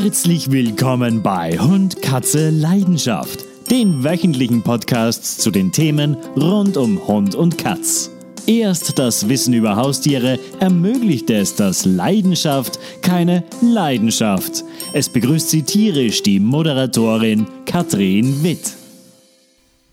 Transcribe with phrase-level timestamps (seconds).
[0.00, 7.34] Herzlich willkommen bei Hund, Katze, Leidenschaft, den wöchentlichen Podcast zu den Themen rund um Hund
[7.34, 8.08] und Katz.
[8.46, 14.62] Erst das Wissen über Haustiere ermöglicht es, dass Leidenschaft keine Leidenschaft.
[14.92, 18.74] Es begrüßt sie tierisch die Moderatorin Katrin Witt.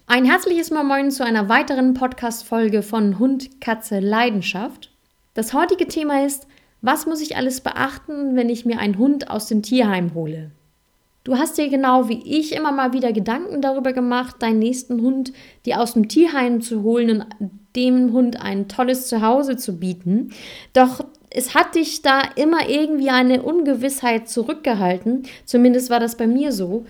[0.06, 4.92] Ein herzliches Moin zu einer weiteren Podcast-Folge von Hund, Katze, Leidenschaft.
[5.34, 6.46] Das heutige Thema ist
[6.86, 10.52] was muss ich alles beachten, wenn ich mir einen Hund aus dem Tierheim hole?
[11.24, 15.34] Du hast dir genau wie ich immer mal wieder Gedanken darüber gemacht, deinen nächsten Hund
[15.66, 17.26] dir aus dem Tierheim zu holen und
[17.76, 20.30] dem Hund ein tolles Zuhause zu bieten.
[20.74, 25.24] Doch es hat dich da immer irgendwie eine Ungewissheit zurückgehalten.
[25.46, 26.86] Zumindest war das bei mir so.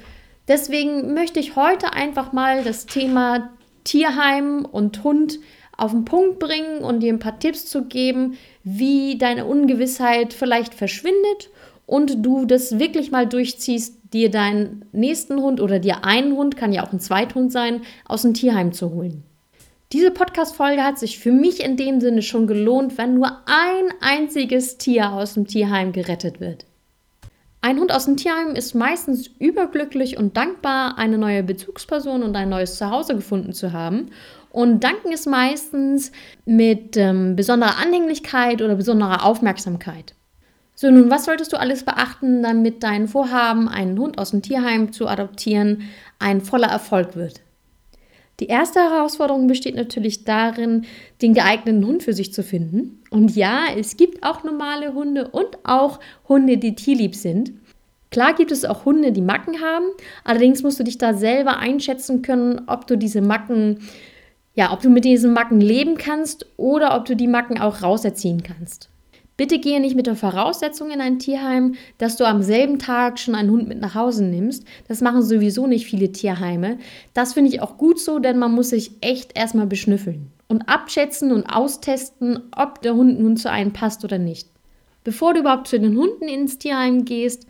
[0.50, 3.52] Deswegen möchte ich heute einfach mal das Thema
[3.86, 5.40] Tierheim und Hund
[5.78, 10.74] auf den Punkt bringen und dir ein paar Tipps zu geben, wie deine Ungewissheit vielleicht
[10.74, 11.50] verschwindet
[11.86, 16.74] und du das wirklich mal durchziehst, dir deinen nächsten Hund oder dir einen Hund, kann
[16.74, 19.24] ja auch ein Zweithund sein, aus dem Tierheim zu holen.
[19.92, 24.78] Diese Podcast-Folge hat sich für mich in dem Sinne schon gelohnt, wenn nur ein einziges
[24.78, 26.66] Tier aus dem Tierheim gerettet wird.
[27.66, 32.48] Ein Hund aus dem Tierheim ist meistens überglücklich und dankbar, eine neue Bezugsperson und ein
[32.48, 34.12] neues Zuhause gefunden zu haben
[34.52, 36.12] und danken es meistens
[36.46, 40.14] mit ähm, besonderer Anhänglichkeit oder besonderer Aufmerksamkeit.
[40.76, 44.94] So, nun, was solltest du alles beachten, damit dein Vorhaben, einen Hund aus dem Tierheim
[44.94, 47.42] zu adoptieren, ein voller Erfolg wird?
[48.40, 50.86] Die erste Herausforderung besteht natürlich darin,
[51.22, 53.02] den geeigneten Hund für sich zu finden.
[53.10, 57.54] Und ja, es gibt auch normale Hunde und auch Hunde, die tierlieb sind.
[58.12, 59.86] Klar gibt es auch Hunde, die Macken haben,
[60.24, 63.80] allerdings musst du dich da selber einschätzen können, ob du diese Macken
[64.56, 68.42] ja, ob du mit diesen Macken leben kannst oder ob du die Macken auch rauserziehen
[68.42, 68.90] kannst.
[69.38, 73.36] Bitte gehe nicht mit der Voraussetzung in ein Tierheim, dass du am selben Tag schon
[73.36, 74.64] einen Hund mit nach Hause nimmst.
[74.88, 76.78] Das machen sowieso nicht viele Tierheime.
[77.14, 81.34] Das finde ich auch gut so, denn man muss sich echt erstmal beschnüffeln und abschätzen
[81.34, 84.48] und austesten, ob der Hund nun zu einem passt oder nicht.
[85.04, 87.46] Bevor du überhaupt zu den Hunden ins Tierheim gehst,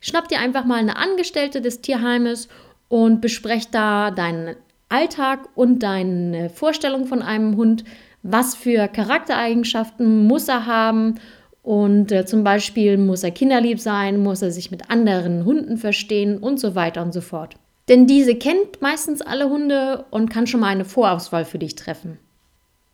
[0.00, 2.48] schnapp dir einfach mal eine Angestellte des Tierheimes
[2.88, 4.56] und besprech da deinen
[4.88, 7.84] Alltag und deine Vorstellung von einem Hund.
[8.24, 11.20] Was für Charaktereigenschaften muss er haben?
[11.62, 16.38] Und äh, zum Beispiel muss er kinderlieb sein, muss er sich mit anderen Hunden verstehen
[16.38, 17.54] und so weiter und so fort.
[17.88, 22.18] Denn diese kennt meistens alle Hunde und kann schon mal eine Vorauswahl für dich treffen.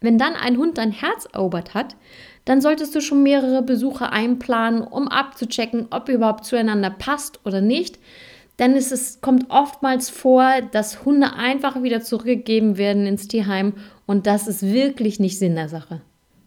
[0.01, 1.95] Wenn dann ein Hund dein Herz erobert hat,
[2.45, 7.61] dann solltest du schon mehrere Besuche einplanen, um abzuchecken, ob ihr überhaupt zueinander passt oder
[7.61, 8.01] nicht,
[8.61, 13.73] denn es ist, kommt oftmals vor, dass Hunde einfach wieder zurückgegeben werden ins Tierheim
[14.07, 16.03] und das ist wirklich nicht Sinn der Sache.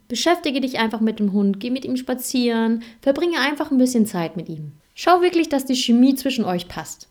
[0.08, 4.38] Beschäftige dich einfach mit dem Hund, geh mit ihm spazieren, verbringe einfach ein bisschen Zeit
[4.38, 4.74] mit ihm.
[4.94, 7.10] Schau wirklich, dass die Chemie zwischen euch passt.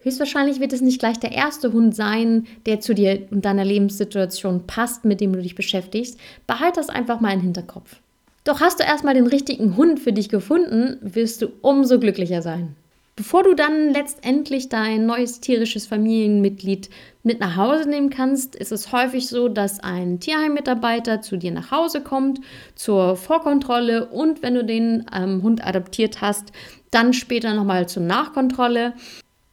[0.00, 4.66] Höchstwahrscheinlich wird es nicht gleich der erste Hund sein, der zu dir und deiner Lebenssituation
[4.66, 6.18] passt, mit dem du dich beschäftigst.
[6.46, 7.96] Behalte das einfach mal im Hinterkopf.
[8.44, 12.76] Doch hast du erstmal den richtigen Hund für dich gefunden, wirst du umso glücklicher sein.
[13.16, 16.90] Bevor du dann letztendlich dein neues tierisches Familienmitglied
[17.22, 21.70] mit nach Hause nehmen kannst, ist es häufig so, dass ein Tierheimmitarbeiter zu dir nach
[21.70, 22.40] Hause kommt
[22.74, 26.50] zur Vorkontrolle und wenn du den ähm, Hund adoptiert hast,
[26.90, 28.94] dann später nochmal zur Nachkontrolle.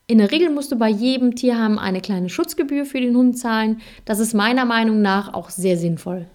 [0.07, 3.79] In der Regel musst du bei jedem Tierheim eine kleine Schutzgebühr für den Hund zahlen.
[4.05, 6.25] Das ist meiner Meinung nach auch sehr sinnvoll.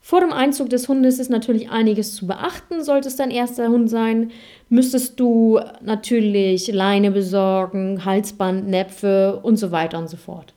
[0.00, 2.82] Vor dem Einzug des Hundes ist natürlich einiges zu beachten.
[2.82, 4.30] Sollte es dein erster Hund sein,
[4.68, 10.54] müsstest du natürlich Leine besorgen, Halsband, Näpfe und so weiter und so fort.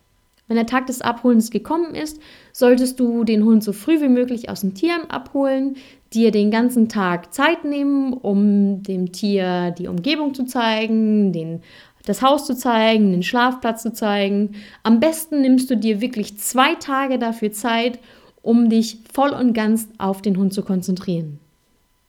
[0.47, 2.21] Wenn der Tag des Abholens gekommen ist,
[2.51, 5.77] solltest du den Hund so früh wie möglich aus dem Tierheim abholen,
[6.13, 11.61] dir den ganzen Tag Zeit nehmen, um dem Tier die Umgebung zu zeigen, den,
[12.05, 14.55] das Haus zu zeigen, den Schlafplatz zu zeigen.
[14.83, 17.99] Am besten nimmst du dir wirklich zwei Tage dafür Zeit,
[18.43, 21.39] um dich voll und ganz auf den Hund zu konzentrieren.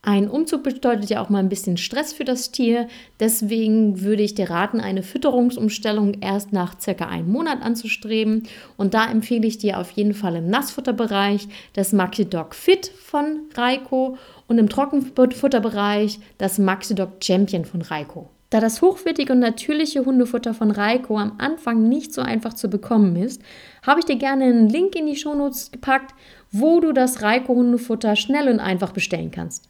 [0.07, 2.89] Ein Umzug bedeutet ja auch mal ein bisschen Stress für das Tier.
[3.21, 8.43] Deswegen würde ich dir raten, eine Fütterungsumstellung erst nach circa einem Monat anzustreben.
[8.77, 13.45] Und da empfehle ich dir auf jeden Fall im Nassfutterbereich das Maxi Dog Fit von
[13.55, 18.29] Reiko und im Trockenfutterbereich das Maxi Dog Champion von Reiko.
[18.51, 23.17] Da das hochwertige und natürliche Hundefutter von Reiko am Anfang nicht so einfach zu bekommen
[23.17, 23.43] ist,
[23.85, 26.15] habe ich dir gerne einen Link in die Shownotes gepackt,
[26.53, 29.69] wo du das Reiko Hundefutter schnell und einfach bestellen kannst.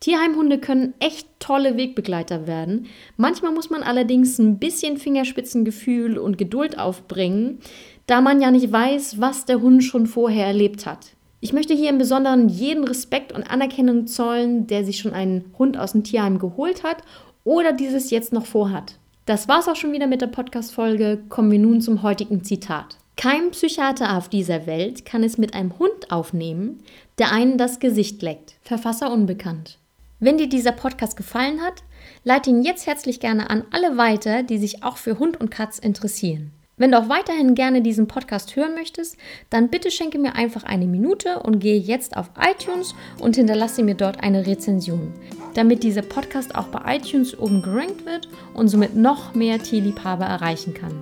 [0.00, 2.86] Tierheimhunde können echt tolle Wegbegleiter werden.
[3.16, 7.60] Manchmal muss man allerdings ein bisschen Fingerspitzengefühl und Geduld aufbringen,
[8.06, 11.12] da man ja nicht weiß, was der Hund schon vorher erlebt hat.
[11.40, 15.78] Ich möchte hier im Besonderen jeden Respekt und Anerkennung zollen, der sich schon einen Hund
[15.78, 17.02] aus dem Tierheim geholt hat
[17.46, 18.98] oder dieses jetzt noch vorhat.
[19.24, 21.20] Das war's auch schon wieder mit der Podcast-Folge.
[21.28, 22.98] Kommen wir nun zum heutigen Zitat.
[23.16, 26.82] Kein Psychiater auf dieser Welt kann es mit einem Hund aufnehmen,
[27.18, 28.56] der einen das Gesicht leckt.
[28.62, 29.78] Verfasser unbekannt.
[30.18, 31.84] Wenn dir dieser Podcast gefallen hat,
[32.24, 35.78] leite ihn jetzt herzlich gerne an alle weiter, die sich auch für Hund und Katz
[35.78, 36.50] interessieren.
[36.78, 39.16] Wenn du auch weiterhin gerne diesen Podcast hören möchtest,
[39.48, 43.94] dann bitte schenke mir einfach eine Minute und gehe jetzt auf iTunes und hinterlasse mir
[43.94, 45.14] dort eine Rezension,
[45.54, 50.74] damit dieser Podcast auch bei iTunes oben gerankt wird und somit noch mehr Tierliebhaber erreichen
[50.74, 50.92] kann.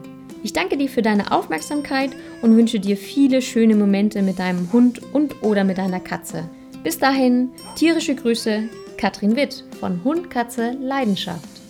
[0.44, 2.10] Ich danke dir für deine Aufmerksamkeit
[2.40, 6.48] und wünsche dir viele schöne Momente mit deinem Hund und oder mit deiner Katze.
[6.84, 11.63] Bis dahin, tierische Grüße, Katrin Witt von Hund Katze Leidenschaft.